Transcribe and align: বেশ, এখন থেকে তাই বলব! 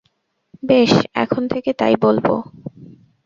বেশ, 0.63 0.91
এখন 1.15 1.43
থেকে 1.47 1.71
তাই 1.73 1.95
বলব! 2.01 2.25